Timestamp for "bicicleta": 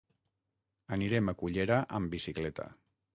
2.15-2.67